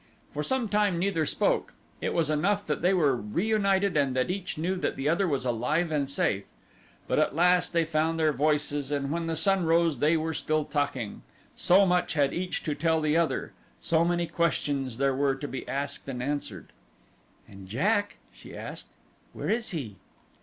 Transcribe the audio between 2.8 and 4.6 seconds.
they were reunited and that each